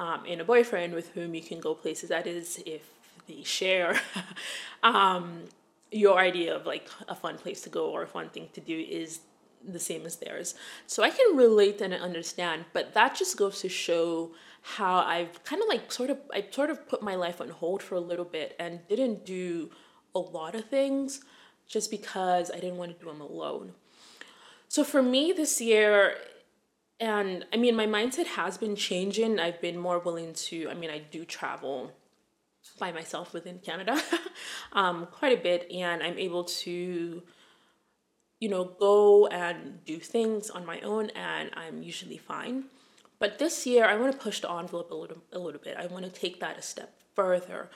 um, 0.00 0.24
and 0.28 0.40
a 0.40 0.44
boyfriend 0.44 0.94
with 0.94 1.10
whom 1.10 1.34
you 1.34 1.40
can 1.40 1.60
go 1.60 1.74
places. 1.74 2.08
That 2.08 2.26
is, 2.26 2.60
if 2.66 2.82
they 3.28 3.44
share 3.44 4.00
um, 4.82 5.44
your 5.92 6.18
idea 6.18 6.54
of 6.54 6.66
like 6.66 6.88
a 7.08 7.14
fun 7.14 7.38
place 7.38 7.60
to 7.62 7.70
go 7.70 7.90
or 7.90 8.02
a 8.02 8.06
fun 8.06 8.28
thing 8.30 8.48
to 8.54 8.60
do 8.60 8.78
is 8.78 9.20
the 9.66 9.78
same 9.78 10.06
as 10.06 10.16
theirs. 10.16 10.54
So 10.86 11.02
I 11.02 11.10
can 11.10 11.36
relate 11.36 11.80
and 11.80 11.94
understand, 11.94 12.64
but 12.72 12.94
that 12.94 13.16
just 13.16 13.36
goes 13.36 13.60
to 13.60 13.68
show 13.68 14.32
how 14.62 14.98
I've 14.98 15.42
kind 15.44 15.62
of 15.62 15.68
like 15.68 15.90
sort 15.90 16.10
of 16.10 16.18
I 16.32 16.44
sort 16.50 16.70
of 16.70 16.88
put 16.88 17.02
my 17.02 17.14
life 17.14 17.40
on 17.40 17.48
hold 17.48 17.82
for 17.82 17.94
a 17.94 18.00
little 18.00 18.24
bit 18.24 18.54
and 18.58 18.86
didn't 18.88 19.24
do 19.24 19.70
a 20.14 20.18
lot 20.18 20.54
of 20.54 20.66
things 20.66 21.22
just 21.66 21.90
because 21.90 22.50
I 22.50 22.56
didn't 22.56 22.76
want 22.76 22.92
to 22.92 23.04
do 23.04 23.10
them 23.10 23.20
alone. 23.20 23.72
So 24.68 24.84
for 24.84 25.02
me 25.02 25.32
this 25.32 25.60
year 25.60 26.16
and 27.00 27.46
I 27.52 27.56
mean 27.56 27.76
my 27.76 27.86
mindset 27.86 28.26
has 28.26 28.58
been 28.58 28.76
changing. 28.76 29.38
I've 29.38 29.60
been 29.60 29.78
more 29.78 29.98
willing 29.98 30.34
to 30.34 30.68
I 30.70 30.74
mean 30.74 30.90
I 30.90 30.98
do 30.98 31.24
travel 31.24 31.92
by 32.78 32.92
myself 32.92 33.32
within 33.32 33.58
Canada 33.60 34.00
um, 34.72 35.06
quite 35.10 35.38
a 35.38 35.40
bit 35.40 35.70
and 35.70 36.02
I'm 36.02 36.18
able 36.18 36.44
to 36.44 37.22
you 38.40 38.48
know 38.48 38.64
go 38.64 39.26
and 39.28 39.84
do 39.84 39.98
things 39.98 40.50
on 40.50 40.64
my 40.64 40.80
own 40.80 41.10
and 41.10 41.50
I'm 41.54 41.82
usually 41.82 42.18
fine. 42.18 42.64
But 43.18 43.38
this 43.38 43.66
year, 43.66 43.84
I 43.84 43.96
want 43.96 44.12
to 44.12 44.18
push 44.18 44.40
the 44.40 44.50
envelope 44.50 44.90
a 44.90 44.94
little, 44.94 45.18
a 45.32 45.38
little 45.38 45.60
bit. 45.60 45.76
I 45.76 45.86
want 45.86 46.04
to 46.04 46.10
take 46.10 46.38
that 46.40 46.56
a 46.56 46.62
step 46.62 46.94
further. 47.14 47.68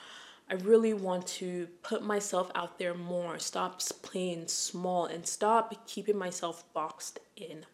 I 0.49 0.55
really 0.55 0.93
want 0.93 1.27
to 1.27 1.67
put 1.81 2.03
myself 2.03 2.51
out 2.55 2.79
there 2.79 2.93
more, 2.93 3.39
stop 3.39 3.81
playing 4.01 4.47
small, 4.47 5.05
and 5.05 5.25
stop 5.27 5.87
keeping 5.87 6.17
myself 6.17 6.63
boxed 6.73 7.19
in, 7.35 7.65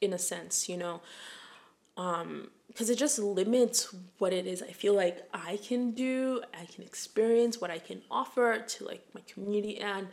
in 0.00 0.12
a 0.12 0.18
sense, 0.18 0.68
you 0.68 0.76
know. 0.76 1.00
Um, 1.96 2.50
because 2.68 2.90
it 2.90 2.98
just 2.98 3.18
limits 3.18 3.92
what 4.18 4.32
it 4.32 4.46
is 4.46 4.62
I 4.62 4.70
feel 4.70 4.94
like 4.94 5.26
I 5.34 5.56
can 5.56 5.90
do, 5.90 6.42
I 6.54 6.64
can 6.66 6.84
experience, 6.84 7.60
what 7.60 7.72
I 7.72 7.78
can 7.78 8.02
offer 8.10 8.58
to 8.58 8.84
like 8.84 9.04
my 9.14 9.22
community 9.22 9.80
and 9.80 10.06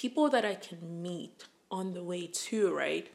people 0.00 0.28
that 0.30 0.44
I 0.44 0.54
can 0.54 1.02
meet 1.02 1.44
on 1.70 1.92
the 1.92 2.04
way 2.04 2.28
too, 2.28 2.74
right? 2.74 3.08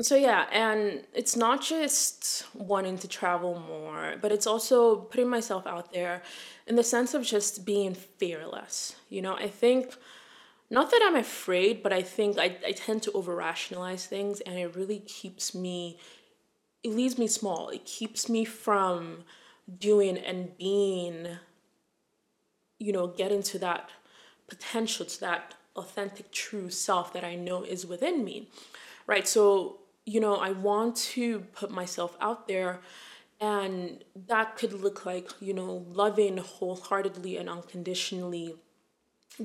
So 0.00 0.14
yeah, 0.16 0.46
and 0.52 1.04
it's 1.12 1.36
not 1.36 1.60
just 1.60 2.46
wanting 2.54 2.98
to 2.98 3.08
travel 3.08 3.60
more, 3.66 4.14
but 4.22 4.30
it's 4.30 4.46
also 4.46 4.96
putting 4.96 5.28
myself 5.28 5.66
out 5.66 5.92
there 5.92 6.22
in 6.66 6.76
the 6.76 6.84
sense 6.84 7.14
of 7.14 7.24
just 7.24 7.66
being 7.66 7.94
fearless. 7.94 8.96
You 9.10 9.22
know, 9.22 9.34
I 9.34 9.48
think 9.48 9.96
not 10.70 10.90
that 10.90 11.00
I'm 11.04 11.16
afraid, 11.16 11.82
but 11.82 11.92
I 11.92 12.02
think 12.02 12.38
I, 12.38 12.56
I 12.64 12.72
tend 12.72 13.02
to 13.02 13.12
over 13.12 13.34
rationalize 13.34 14.06
things 14.06 14.40
and 14.40 14.56
it 14.56 14.76
really 14.76 15.00
keeps 15.00 15.54
me 15.54 15.98
it 16.84 16.90
leaves 16.90 17.18
me 17.18 17.26
small. 17.26 17.70
It 17.70 17.84
keeps 17.84 18.28
me 18.28 18.44
from 18.44 19.24
doing 19.78 20.16
and 20.16 20.56
being, 20.56 21.26
you 22.78 22.92
know, 22.92 23.08
getting 23.08 23.42
to 23.42 23.58
that 23.58 23.90
potential, 24.48 25.04
to 25.04 25.20
that 25.20 25.54
authentic, 25.78 26.30
true 26.32 26.70
self 26.70 27.12
that 27.14 27.24
I 27.24 27.34
know 27.34 27.62
is 27.62 27.86
within 27.86 28.24
me. 28.24 28.48
Right. 29.06 29.26
So 29.26 29.78
you 30.08 30.20
know, 30.20 30.36
I 30.36 30.52
want 30.52 30.96
to 30.96 31.40
put 31.52 31.70
myself 31.70 32.16
out 32.18 32.48
there. 32.48 32.80
And 33.42 34.02
that 34.26 34.56
could 34.56 34.72
look 34.72 35.04
like, 35.04 35.28
you 35.38 35.52
know, 35.52 35.84
loving 35.92 36.38
wholeheartedly 36.38 37.36
and 37.36 37.48
unconditionally, 37.48 38.56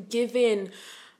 giving 0.08 0.70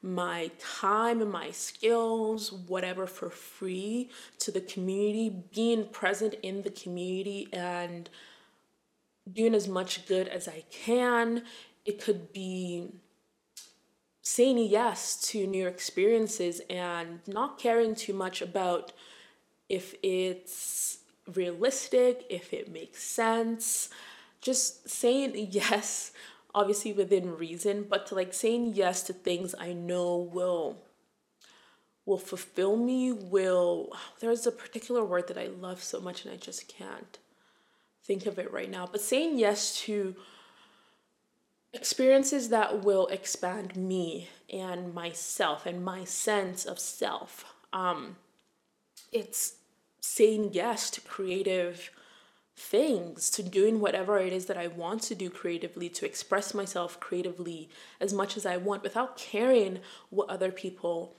my 0.02 0.50
time 0.60 1.22
and 1.22 1.30
my 1.30 1.52
skills, 1.52 2.54
whatever, 2.54 3.06
for 3.06 3.30
free 3.30 4.10
to 4.40 4.50
the 4.50 4.62
community, 4.62 5.44
being 5.54 5.88
present 5.88 6.36
in 6.42 6.62
the 6.62 6.72
community 6.72 7.50
and 7.52 8.10
doing 9.32 9.54
as 9.54 9.68
much 9.68 10.08
good 10.08 10.30
as 10.30 10.48
I 10.48 10.64
can. 10.72 11.44
It 11.86 12.02
could 12.02 12.32
be 12.32 12.88
saying 14.24 14.58
yes 14.58 15.18
to 15.18 15.46
new 15.46 15.68
experiences 15.68 16.62
and 16.70 17.20
not 17.28 17.60
caring 17.60 17.94
too 17.94 18.14
much 18.14 18.42
about 18.42 18.94
if 19.68 19.94
it's 20.02 21.00
realistic, 21.36 22.26
if 22.30 22.54
it 22.54 22.72
makes 22.72 23.04
sense. 23.04 23.90
Just 24.42 24.90
saying 24.90 25.34
yes, 25.52 26.14
obviously 26.56 26.94
within 26.94 27.36
reason, 27.36 27.86
but 27.88 28.08
to 28.08 28.16
like 28.16 28.34
saying 28.34 28.74
yes 28.74 29.04
to 29.04 29.14
things 29.14 29.54
I 29.60 29.74
know 29.74 30.18
will 30.18 30.78
will 32.06 32.18
fulfill 32.18 32.76
me, 32.76 33.12
will 33.14 33.90
there's 34.20 34.46
a 34.46 34.52
particular 34.52 35.06
word 35.06 35.28
that 35.30 35.38
I 35.38 35.48
love 35.48 35.82
so 35.82 36.02
much 36.02 36.26
and 36.26 36.34
I 36.34 36.38
just 36.38 36.68
can't 36.68 37.18
think 38.04 38.26
of 38.26 38.38
it 38.40 38.52
right 38.52 38.70
now. 38.70 38.88
But 38.90 39.02
saying 39.02 39.40
yes 39.40 39.80
to 39.82 40.16
experiences 41.74 42.50
that 42.50 42.84
will 42.84 43.08
expand 43.08 43.76
me 43.76 44.30
and 44.52 44.94
myself 44.94 45.66
and 45.66 45.84
my 45.84 46.04
sense 46.04 46.66
of 46.66 46.80
self. 46.80 47.46
Um, 47.74 48.18
it's 49.12 49.56
saying 50.00 50.50
yes 50.54 50.90
to 50.92 51.02
creative 51.02 51.90
things, 52.56 53.30
to 53.32 53.42
doing 53.42 53.80
whatever 53.80 54.20
it 54.20 54.32
is 54.32 54.46
that 54.46 54.58
I 54.58 54.68
want 54.68 55.02
to 55.04 55.16
do 55.16 55.30
creatively, 55.30 55.90
to 55.90 56.06
express 56.06 56.54
myself 56.54 57.00
creatively 57.00 57.70
as 58.00 58.14
much 58.14 58.38
as 58.38 58.46
I 58.46 58.58
want 58.58 58.84
without 58.84 59.18
caring 59.18 59.80
what 60.10 60.30
other 60.30 60.52
people 60.52 61.16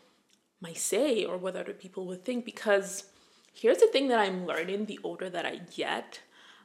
might 0.61 0.79
say 0.79 1.25
or 1.25 1.37
what 1.37 1.57
other 1.57 1.73
people 1.73 2.07
would 2.07 2.25
think. 2.25 2.45
Because 2.45 3.05
here's 3.53 3.79
the 3.79 3.89
thing 3.89 4.09
that 4.09 4.21
I'm 4.21 4.47
learning 4.47 4.87
the 4.87 5.01
older 5.03 5.29
that 5.29 5.45
I 5.45 5.57
get. 5.75 6.21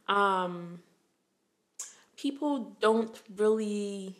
Um, 0.08 0.81
people 2.21 2.75
don't 2.81 3.21
really 3.38 4.15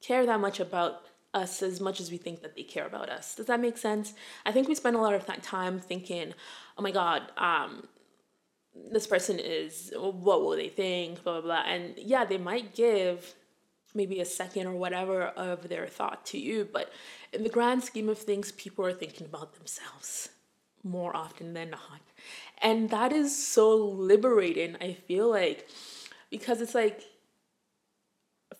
care 0.00 0.24
that 0.26 0.40
much 0.40 0.60
about 0.60 1.02
us 1.34 1.62
as 1.62 1.80
much 1.80 1.98
as 2.00 2.10
we 2.10 2.16
think 2.16 2.42
that 2.42 2.54
they 2.54 2.62
care 2.62 2.86
about 2.86 3.08
us. 3.08 3.34
Does 3.34 3.46
that 3.46 3.60
make 3.60 3.78
sense? 3.78 4.14
I 4.46 4.52
think 4.52 4.68
we 4.68 4.74
spend 4.74 4.96
a 4.96 5.00
lot 5.00 5.14
of 5.14 5.26
that 5.26 5.42
time 5.42 5.80
thinking, 5.80 6.34
oh 6.76 6.82
my 6.82 6.90
God, 6.90 7.22
um, 7.36 7.88
this 8.90 9.06
person 9.06 9.38
is, 9.38 9.92
what 9.96 10.42
will 10.42 10.56
they 10.56 10.68
think, 10.68 11.24
blah, 11.24 11.40
blah, 11.40 11.42
blah. 11.42 11.62
And 11.66 11.94
yeah, 11.96 12.24
they 12.24 12.38
might 12.38 12.74
give 12.74 13.34
maybe 13.94 14.20
a 14.20 14.24
second 14.24 14.66
or 14.66 14.74
whatever 14.74 15.22
of 15.22 15.68
their 15.68 15.86
thought 15.86 16.24
to 16.26 16.38
you, 16.38 16.68
but 16.72 16.92
in 17.32 17.42
the 17.42 17.48
grand 17.48 17.82
scheme 17.82 18.08
of 18.08 18.18
things, 18.18 18.52
people 18.52 18.86
are 18.86 18.92
thinking 18.92 19.26
about 19.26 19.54
themselves 19.54 20.30
more 20.84 21.14
often 21.16 21.54
than 21.54 21.70
not. 21.70 22.00
And 22.60 22.90
that 22.90 23.12
is 23.12 23.36
so 23.36 23.76
liberating, 23.76 24.76
I 24.80 24.94
feel 24.94 25.28
like, 25.28 25.68
because 26.30 26.60
it's 26.60 26.74
like, 26.74 27.02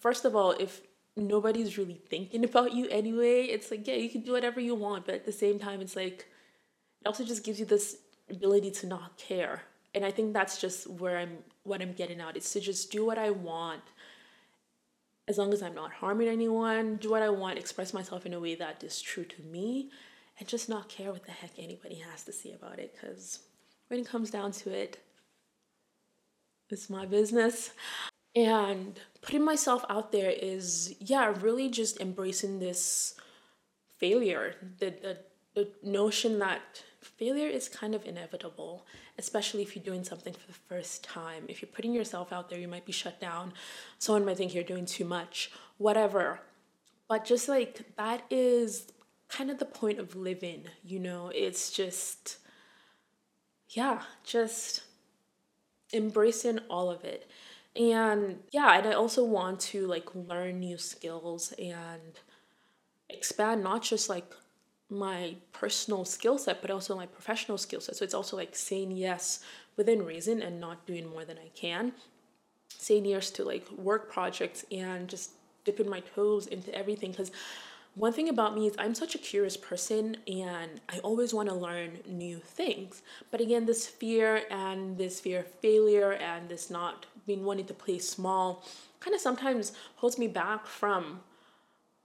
first 0.00 0.24
of 0.24 0.34
all, 0.34 0.52
if 0.52 0.82
nobody's 1.16 1.78
really 1.78 2.00
thinking 2.08 2.44
about 2.50 2.72
you 2.72 2.88
anyway, 2.88 3.44
it's 3.44 3.70
like, 3.70 3.86
yeah, 3.86 3.94
you 3.94 4.10
can 4.10 4.22
do 4.22 4.32
whatever 4.32 4.60
you 4.60 4.74
want, 4.74 5.06
but 5.06 5.14
at 5.14 5.24
the 5.24 5.32
same 5.32 5.58
time, 5.58 5.80
it's 5.80 5.96
like, 5.96 6.26
it 7.00 7.06
also 7.06 7.24
just 7.24 7.44
gives 7.44 7.58
you 7.58 7.66
this 7.66 7.96
ability 8.30 8.70
to 8.70 8.86
not 8.86 9.18
care. 9.18 9.62
And 9.94 10.04
I 10.04 10.10
think 10.10 10.32
that's 10.32 10.60
just 10.60 10.88
where 10.88 11.18
I'm 11.18 11.38
what 11.64 11.82
I'm 11.82 11.92
getting 11.92 12.20
at. 12.20 12.36
is 12.36 12.50
to 12.52 12.60
just 12.60 12.90
do 12.90 13.04
what 13.04 13.18
I 13.18 13.30
want 13.30 13.82
as 15.28 15.38
long 15.38 15.52
as 15.52 15.62
I'm 15.62 15.74
not 15.74 15.92
harming 15.92 16.28
anyone, 16.28 16.96
do 16.96 17.10
what 17.10 17.22
I 17.22 17.28
want, 17.28 17.58
express 17.58 17.94
myself 17.94 18.26
in 18.26 18.34
a 18.34 18.40
way 18.40 18.54
that 18.56 18.82
is 18.82 19.00
true 19.00 19.24
to 19.24 19.42
me, 19.42 19.90
and 20.38 20.48
just 20.48 20.68
not 20.68 20.88
care 20.88 21.12
what 21.12 21.24
the 21.24 21.32
heck 21.32 21.52
anybody 21.58 21.96
has 22.10 22.24
to 22.24 22.32
say 22.32 22.52
about 22.52 22.78
it. 22.78 22.94
Because 22.94 23.40
when 23.88 24.00
it 24.00 24.06
comes 24.06 24.30
down 24.30 24.52
to 24.52 24.70
it, 24.70 24.98
it's 26.70 26.90
my 26.90 27.06
business. 27.06 27.70
And 28.34 28.98
putting 29.20 29.44
myself 29.44 29.84
out 29.90 30.10
there 30.12 30.30
is, 30.30 30.94
yeah, 30.98 31.34
really 31.40 31.68
just 31.68 32.00
embracing 32.00 32.60
this 32.60 33.14
failure, 33.98 34.56
the, 34.78 34.90
the, 34.90 35.18
the 35.54 35.68
notion 35.82 36.38
that 36.38 36.82
failure 37.00 37.48
is 37.48 37.68
kind 37.68 37.94
of 37.94 38.04
inevitable, 38.06 38.86
especially 39.18 39.62
if 39.62 39.76
you're 39.76 39.84
doing 39.84 40.02
something 40.02 40.32
for 40.32 40.46
the 40.46 40.58
first 40.68 41.04
time. 41.04 41.44
If 41.48 41.60
you're 41.60 41.70
putting 41.70 41.92
yourself 41.92 42.32
out 42.32 42.48
there, 42.48 42.58
you 42.58 42.68
might 42.68 42.86
be 42.86 42.92
shut 42.92 43.20
down. 43.20 43.52
Someone 43.98 44.24
might 44.24 44.38
think 44.38 44.54
you're 44.54 44.64
doing 44.64 44.86
too 44.86 45.04
much, 45.04 45.50
whatever. 45.76 46.40
But 47.08 47.24
just 47.26 47.48
like 47.48 47.94
that 47.96 48.22
is 48.30 48.90
kind 49.28 49.50
of 49.50 49.58
the 49.58 49.66
point 49.66 49.98
of 49.98 50.16
living, 50.16 50.64
you 50.82 50.98
know? 50.98 51.30
It's 51.34 51.70
just, 51.70 52.38
yeah, 53.68 54.02
just 54.24 54.82
embracing 55.92 56.60
all 56.70 56.90
of 56.90 57.04
it. 57.04 57.30
And 57.74 58.40
yeah, 58.52 58.76
and 58.78 58.86
I 58.86 58.92
also 58.92 59.24
want 59.24 59.60
to 59.72 59.86
like 59.86 60.14
learn 60.14 60.60
new 60.60 60.76
skills 60.76 61.52
and 61.58 62.20
expand 63.08 63.62
not 63.62 63.82
just 63.82 64.08
like 64.08 64.32
my 64.90 65.36
personal 65.52 66.04
skill 66.04 66.38
set, 66.38 66.60
but 66.62 66.70
also 66.70 66.96
my 66.96 67.06
professional 67.06 67.58
skill 67.58 67.80
set. 67.80 67.96
So 67.96 68.04
it's 68.04 68.14
also 68.14 68.36
like 68.36 68.54
saying 68.56 68.92
yes 68.92 69.40
within 69.76 70.04
reason 70.04 70.42
and 70.42 70.60
not 70.60 70.86
doing 70.86 71.08
more 71.08 71.24
than 71.24 71.38
I 71.38 71.48
can. 71.54 71.92
Saying 72.68 73.06
yes 73.06 73.30
to 73.32 73.44
like 73.44 73.70
work 73.72 74.12
projects 74.12 74.64
and 74.72 75.08
just 75.08 75.32
dipping 75.64 75.88
my 75.88 76.00
toes 76.00 76.46
into 76.48 76.74
everything. 76.74 77.12
Because 77.12 77.32
one 77.94 78.12
thing 78.12 78.28
about 78.28 78.54
me 78.54 78.66
is 78.66 78.74
I'm 78.78 78.94
such 78.94 79.14
a 79.14 79.18
curious 79.18 79.56
person 79.56 80.16
and 80.26 80.80
I 80.88 80.98
always 81.00 81.34
want 81.34 81.48
to 81.50 81.54
learn 81.54 81.98
new 82.06 82.38
things. 82.38 83.02
But 83.30 83.40
again, 83.40 83.66
this 83.66 83.86
fear 83.86 84.42
and 84.50 84.96
this 84.98 85.20
fear 85.20 85.40
of 85.40 85.46
failure 85.46 86.12
and 86.12 86.48
this 86.48 86.70
not 86.70 87.06
being 87.26 87.44
wanting 87.44 87.66
to 87.66 87.74
play 87.74 87.98
small 87.98 88.64
kind 89.00 89.14
of 89.14 89.20
sometimes 89.20 89.72
holds 89.96 90.18
me 90.18 90.28
back 90.28 90.66
from 90.66 91.20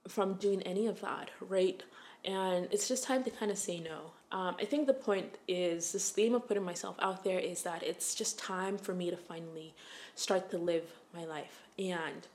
from 0.08 0.34
doing 0.34 0.62
any 0.62 0.86
of 0.86 1.00
that, 1.00 1.30
right? 1.40 1.82
and 2.24 2.68
it's 2.70 2.88
just 2.88 3.04
time 3.04 3.24
to 3.24 3.30
kind 3.30 3.50
of 3.50 3.58
say 3.58 3.80
no. 3.80 4.12
Um, 4.30 4.56
I 4.60 4.64
think 4.64 4.86
the 4.86 4.94
point 4.94 5.38
is 5.46 5.92
this 5.92 6.10
theme 6.10 6.34
of 6.34 6.46
putting 6.46 6.64
myself 6.64 6.96
out 7.00 7.24
there 7.24 7.38
is 7.38 7.62
that 7.62 7.82
it's 7.82 8.14
just 8.14 8.38
time 8.38 8.76
for 8.76 8.92
me 8.92 9.10
to 9.10 9.16
finally 9.16 9.74
start 10.14 10.50
to 10.50 10.58
live 10.58 10.84
my 11.14 11.24
life. 11.24 11.62
And 11.78 12.26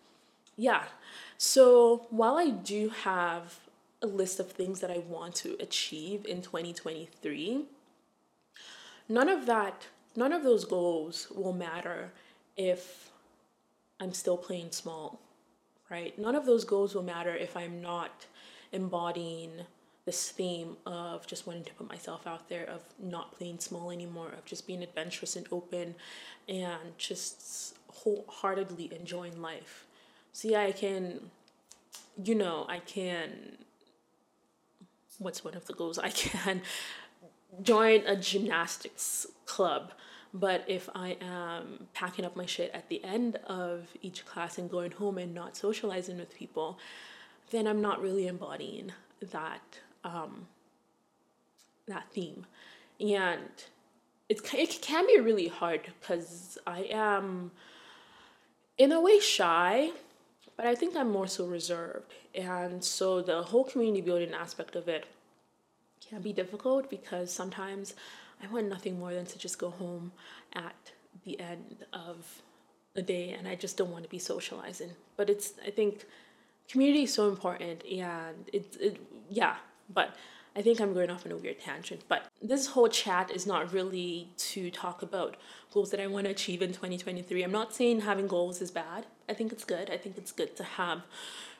yeah, 0.58 0.86
so 1.38 2.08
while 2.10 2.38
I 2.38 2.50
do 2.50 2.90
have 2.90 3.60
a 4.02 4.08
list 4.08 4.40
of 4.40 4.52
things 4.52 4.80
that 4.80 4.90
I 4.90 4.98
want 4.98 5.36
to 5.36 5.56
achieve 5.60 6.26
in 6.26 6.42
2023, 6.42 7.66
none 9.08 9.30
of 9.30 9.46
that, 9.46 9.88
none 10.16 10.34
of 10.34 10.44
those 10.44 10.66
goals 10.66 11.28
will 11.34 11.54
matter 11.54 12.12
if 12.58 13.10
I'm 14.00 14.14
still 14.14 14.38
playing 14.38 14.72
small, 14.72 15.20
right? 15.90 16.18
None 16.18 16.36
of 16.36 16.46
those 16.46 16.66
goals 16.66 16.96
will 16.96 17.04
matter 17.04 17.36
if 17.36 17.56
I'm 17.56 17.82
not 17.82 18.26
embodying 18.72 19.52
this 20.06 20.32
theme 20.32 20.76
of 20.86 21.26
just 21.26 21.48
wanting 21.48 21.64
to 21.64 21.74
put 21.74 21.88
myself 21.88 22.28
out 22.28 22.50
there, 22.50 22.66
of 22.66 22.82
not 23.00 23.32
playing 23.32 23.60
small 23.60 23.92
anymore, 23.92 24.34
of 24.38 24.44
just 24.44 24.68
being 24.68 24.84
adventurous 24.84 25.36
and 25.36 25.48
open 25.52 25.96
and 26.50 26.98
just 26.98 27.78
wholeheartedly 27.88 28.94
enjoying 28.94 29.42
life. 29.42 29.86
So, 30.34 30.50
yeah, 30.50 30.62
I 30.62 30.72
can, 30.74 31.30
you 32.22 32.36
know, 32.36 32.66
I 32.68 32.80
can, 32.80 33.60
what's 35.20 35.44
one 35.44 35.56
of 35.56 35.66
the 35.68 35.74
goals? 35.74 35.98
I 35.98 36.10
can 36.10 36.62
join 37.62 38.02
a 38.06 38.18
gymnastics 38.18 39.28
club. 39.46 39.94
But 40.34 40.64
if 40.68 40.90
I 40.96 41.16
am 41.22 41.88
packing 41.94 42.26
up 42.26 42.36
my 42.36 42.48
shit 42.48 42.72
at 42.74 42.90
the 42.90 43.04
end 43.04 43.36
of 43.48 43.88
each 44.02 44.26
class 44.26 44.58
and 44.58 44.70
going 44.70 44.92
home 44.92 45.20
and 45.20 45.34
not 45.34 45.56
socializing 45.56 46.18
with 46.18 46.34
people, 46.34 46.80
then 47.52 47.68
I'm 47.68 47.82
not 47.82 48.02
really 48.02 48.26
embodying 48.28 48.92
that 49.32 49.62
um, 50.04 50.48
that 51.88 52.06
theme, 52.12 52.46
and 53.00 53.52
it 54.28 54.54
it 54.54 54.80
can 54.82 55.06
be 55.06 55.20
really 55.20 55.48
hard 55.48 55.82
because 56.00 56.58
I 56.66 56.88
am 56.92 57.52
in 58.78 58.92
a 58.92 59.00
way 59.00 59.20
shy, 59.20 59.92
but 60.58 60.66
I 60.66 60.74
think 60.74 60.96
I'm 60.96 61.12
more 61.12 61.28
so 61.28 61.46
reserved, 61.46 62.14
and 62.34 62.84
so 62.84 63.22
the 63.22 63.44
whole 63.44 63.64
community 63.64 64.02
building 64.02 64.34
aspect 64.34 64.76
of 64.76 64.88
it 64.88 65.06
can 66.10 66.22
be 66.22 66.34
difficult 66.34 66.90
because 66.90 67.32
sometimes 67.32 67.94
I 68.44 68.48
want 68.52 68.68
nothing 68.68 69.00
more 69.00 69.14
than 69.14 69.26
to 69.26 69.38
just 69.38 69.58
go 69.58 69.70
home 69.70 70.12
at 70.54 70.76
the 71.24 71.40
end 71.40 71.86
of 71.94 72.42
the 72.94 73.02
day 73.02 73.30
and 73.32 73.48
I 73.48 73.56
just 73.56 73.78
don't 73.78 73.92
want 73.92 74.04
to 74.04 74.10
be 74.10 74.20
socializing. 74.20 74.92
But 75.18 75.30
it's 75.30 75.54
I 75.66 75.70
think 75.70 76.06
community 76.70 77.04
is 77.04 77.14
so 77.14 77.30
important 77.30 77.84
and 77.86 78.50
it, 78.52 78.78
it 78.80 78.98
yeah 79.30 79.56
but 79.90 80.16
I 80.56 80.62
think 80.62 80.80
I'm 80.80 80.94
going 80.94 81.10
off 81.10 81.26
on 81.26 81.32
a 81.32 81.38
weird 81.38 81.60
tangent. 81.60 82.04
But 82.08 82.28
this 82.42 82.68
whole 82.68 82.88
chat 82.88 83.32
is 83.32 83.48
not 83.48 83.74
really 83.74 84.30
to 84.38 84.70
talk 84.70 85.02
about 85.02 85.36
goals 85.74 85.90
that 85.92 86.00
I 86.00 86.06
want 86.06 86.26
to 86.26 86.32
achieve 86.32 86.62
in 86.62 86.70
2023. 86.70 87.44
I'm 87.44 87.52
not 87.52 87.74
saying 87.74 88.02
having 88.02 88.28
goals 88.28 88.62
is 88.62 88.70
bad. 88.70 89.08
I 89.28 89.34
think 89.34 89.52
it's 89.52 89.64
good. 89.64 89.90
I 89.90 89.98
think 89.98 90.18
it's 90.18 90.32
good 90.32 90.56
to 90.58 90.64
have 90.64 91.02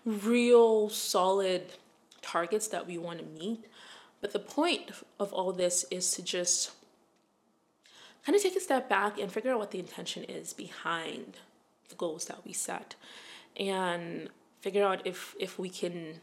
real 0.06 0.90
solid 0.90 1.74
targets 2.22 2.68
that 2.68 2.86
we 2.86 3.00
want 3.00 3.20
to 3.20 3.26
meet. 3.26 3.66
But 4.24 4.32
the 4.32 4.40
point 4.40 4.90
of 5.20 5.34
all 5.34 5.52
this 5.52 5.84
is 5.92 6.12
to 6.12 6.22
just 6.22 6.72
kind 8.26 8.38
of 8.38 8.42
take 8.42 8.56
a 8.56 8.62
step 8.62 8.88
back 8.88 9.20
and 9.20 9.30
figure 9.30 9.52
out 9.52 9.60
what 9.60 9.72
the 9.72 9.80
intention 9.80 10.24
is 10.24 10.54
behind 10.54 11.40
the 11.90 11.96
goals 11.96 12.24
that 12.28 12.46
we 12.46 12.54
set 12.54 12.96
and 13.58 14.30
figure 14.62 14.86
out 14.86 15.06
if 15.06 15.36
if 15.42 15.60
we 15.60 15.68
can 15.68 16.22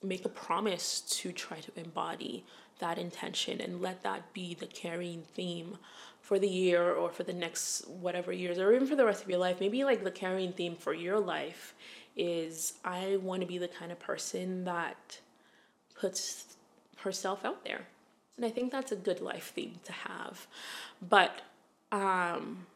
make 0.00 0.24
a 0.24 0.28
promise 0.28 1.00
to 1.00 1.32
try 1.32 1.58
to 1.58 1.72
embody 1.74 2.44
that 2.78 2.98
intention 2.98 3.60
and 3.60 3.82
let 3.82 4.04
that 4.04 4.32
be 4.32 4.54
the 4.54 4.68
carrying 4.68 5.22
theme 5.34 5.76
for 6.20 6.38
the 6.38 6.48
year 6.48 6.92
or 6.92 7.10
for 7.10 7.24
the 7.24 7.32
next 7.32 7.84
whatever 7.88 8.32
years 8.32 8.58
or 8.58 8.72
even 8.72 8.86
for 8.86 8.94
the 8.94 9.04
rest 9.04 9.24
of 9.24 9.28
your 9.28 9.40
life. 9.40 9.58
Maybe 9.58 9.82
like 9.82 10.04
the 10.04 10.12
carrying 10.12 10.52
theme 10.52 10.76
for 10.76 10.94
your 10.94 11.18
life 11.18 11.74
is 12.16 12.74
i 12.84 13.16
want 13.22 13.40
to 13.40 13.46
be 13.46 13.58
the 13.58 13.68
kind 13.68 13.90
of 13.90 13.98
person 13.98 14.64
that 14.64 15.18
puts 15.98 16.56
herself 17.00 17.44
out 17.44 17.64
there 17.64 17.86
and 18.36 18.44
i 18.44 18.50
think 18.50 18.70
that's 18.70 18.92
a 18.92 18.96
good 18.96 19.20
life 19.20 19.52
theme 19.54 19.74
to 19.84 19.92
have 19.92 20.46
but 21.00 21.40
um 21.92 22.66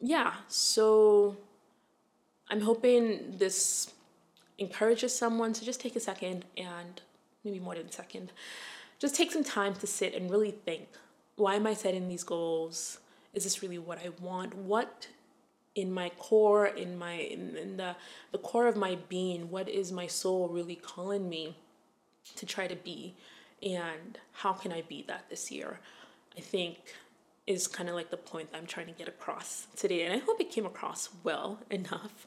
yeah 0.00 0.34
so 0.48 1.36
i'm 2.48 2.60
hoping 2.60 3.36
this 3.38 3.92
encourages 4.58 5.16
someone 5.16 5.52
to 5.54 5.64
just 5.64 5.80
take 5.80 5.96
a 5.96 6.00
second 6.00 6.44
and 6.56 7.00
maybe 7.44 7.58
more 7.58 7.74
than 7.74 7.86
a 7.86 7.92
second, 7.92 8.32
just 8.98 9.14
take 9.14 9.32
some 9.32 9.42
time 9.42 9.74
to 9.74 9.86
sit 9.86 10.14
and 10.14 10.30
really 10.30 10.50
think 10.50 10.88
why 11.36 11.54
am 11.54 11.66
I 11.66 11.72
setting 11.72 12.08
these 12.08 12.22
goals? 12.22 12.98
Is 13.32 13.44
this 13.44 13.62
really 13.62 13.78
what 13.78 13.98
I 13.98 14.10
want? 14.20 14.54
What 14.54 15.08
in 15.74 15.90
my 15.90 16.10
core, 16.18 16.66
in 16.66 16.98
my 16.98 17.12
in, 17.12 17.56
in 17.56 17.76
the 17.78 17.96
the 18.30 18.38
core 18.38 18.66
of 18.66 18.76
my 18.76 18.98
being, 19.08 19.50
what 19.50 19.68
is 19.68 19.90
my 19.90 20.06
soul 20.06 20.48
really 20.48 20.76
calling 20.76 21.28
me 21.28 21.56
to 22.36 22.46
try 22.46 22.66
to 22.66 22.76
be? 22.76 23.16
And 23.62 24.18
how 24.32 24.52
can 24.52 24.72
I 24.72 24.82
be 24.82 25.04
that 25.08 25.28
this 25.28 25.50
year? 25.50 25.80
I 26.36 26.40
think 26.40 26.78
is 27.46 27.66
kind 27.66 27.88
of 27.88 27.94
like 27.94 28.10
the 28.10 28.16
point 28.16 28.52
that 28.52 28.58
I'm 28.58 28.66
trying 28.66 28.86
to 28.86 28.92
get 28.92 29.08
across 29.08 29.66
today. 29.76 30.04
And 30.04 30.14
I 30.14 30.18
hope 30.18 30.40
it 30.40 30.50
came 30.50 30.66
across 30.66 31.08
well 31.24 31.58
enough. 31.70 32.26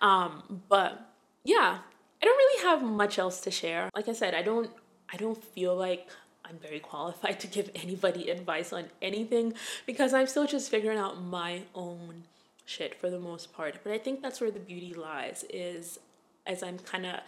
Um, 0.00 0.62
but 0.68 1.10
yeah, 1.44 1.78
I 2.22 2.24
don't 2.24 2.36
really 2.36 2.62
have 2.64 2.82
much 2.82 3.18
else 3.18 3.40
to 3.42 3.50
share. 3.50 3.90
Like 3.94 4.08
I 4.08 4.12
said, 4.12 4.34
I 4.34 4.42
don't 4.42 4.70
I 5.12 5.16
don't 5.16 5.42
feel 5.42 5.76
like 5.76 6.08
I'm 6.44 6.58
very 6.58 6.80
qualified 6.80 7.40
to 7.44 7.46
give 7.46 7.70
anybody 7.74 8.30
advice 8.30 8.72
on 8.72 8.86
anything 9.00 9.54
because 9.86 10.12
I'm 10.12 10.26
still 10.26 10.46
just 10.46 10.70
figuring 10.70 10.98
out 10.98 11.22
my 11.22 11.62
own 11.74 12.24
shit 12.64 12.98
for 12.98 13.10
the 13.10 13.18
most 13.18 13.52
part. 13.52 13.78
But 13.82 13.92
I 13.92 13.98
think 13.98 14.22
that's 14.22 14.40
where 14.40 14.50
the 14.50 14.60
beauty 14.60 14.94
lies 14.94 15.44
is 15.50 15.98
as 16.46 16.62
I'm 16.62 16.78
kind 16.78 17.06
of 17.06 17.20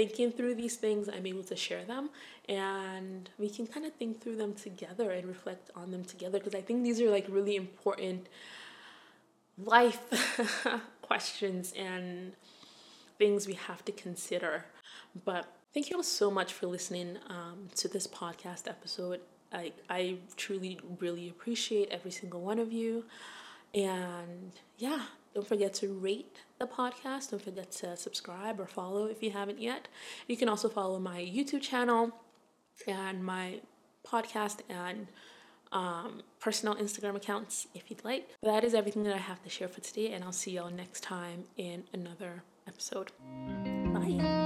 thinking 0.00 0.32
through 0.32 0.54
these 0.54 0.76
things, 0.76 1.10
I'm 1.10 1.26
able 1.26 1.42
to 1.42 1.54
share 1.54 1.84
them 1.84 2.08
and 2.48 3.28
we 3.36 3.50
can 3.50 3.66
kind 3.66 3.84
of 3.84 3.92
think 3.92 4.22
through 4.22 4.36
them 4.36 4.54
together 4.54 5.10
and 5.10 5.28
reflect 5.28 5.70
on 5.76 5.90
them 5.90 6.04
together 6.06 6.38
because 6.38 6.54
I 6.54 6.62
think 6.62 6.84
these 6.84 7.02
are 7.02 7.10
like 7.10 7.26
really 7.28 7.54
important 7.54 8.26
life 9.58 10.00
questions 11.02 11.74
and 11.76 12.32
things 13.18 13.46
we 13.46 13.52
have 13.52 13.84
to 13.84 13.92
consider. 13.92 14.64
But 15.26 15.52
thank 15.74 15.90
you 15.90 15.96
all 15.96 16.02
so 16.02 16.30
much 16.30 16.54
for 16.54 16.66
listening 16.66 17.18
um, 17.28 17.68
to 17.74 17.86
this 17.86 18.06
podcast 18.06 18.68
episode. 18.68 19.20
I, 19.52 19.74
I 19.90 20.16
truly, 20.34 20.80
really 20.98 21.28
appreciate 21.28 21.90
every 21.90 22.10
single 22.10 22.40
one 22.40 22.58
of 22.58 22.72
you. 22.72 23.04
And 23.74 24.52
yeah, 24.78 25.02
Don't 25.34 25.46
forget 25.46 25.74
to 25.74 25.92
rate 25.92 26.38
the 26.58 26.66
podcast. 26.66 27.30
Don't 27.30 27.42
forget 27.42 27.70
to 27.72 27.96
subscribe 27.96 28.60
or 28.60 28.66
follow 28.66 29.06
if 29.06 29.22
you 29.22 29.30
haven't 29.30 29.60
yet. 29.60 29.88
You 30.26 30.36
can 30.36 30.48
also 30.48 30.68
follow 30.68 30.98
my 30.98 31.20
YouTube 31.20 31.62
channel 31.62 32.12
and 32.86 33.24
my 33.24 33.60
podcast 34.06 34.60
and 34.68 35.06
um, 35.72 36.22
personal 36.40 36.74
Instagram 36.74 37.16
accounts 37.16 37.68
if 37.74 37.90
you'd 37.90 38.04
like. 38.04 38.28
That 38.42 38.64
is 38.64 38.74
everything 38.74 39.04
that 39.04 39.14
I 39.14 39.18
have 39.18 39.42
to 39.44 39.50
share 39.50 39.68
for 39.68 39.80
today, 39.80 40.12
and 40.12 40.24
I'll 40.24 40.32
see 40.32 40.52
y'all 40.52 40.70
next 40.70 41.02
time 41.02 41.44
in 41.56 41.84
another 41.92 42.42
episode. 42.66 43.12
Bye. 43.94 44.39